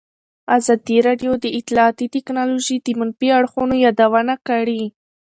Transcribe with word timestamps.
ازادي 0.57 0.97
راډیو 1.07 1.31
د 1.43 1.45
اطلاعاتی 1.59 2.05
تکنالوژي 2.15 2.77
د 2.81 2.87
منفي 2.99 3.29
اړخونو 3.39 3.75
یادونه 3.85 4.33
کړې. 4.47 4.83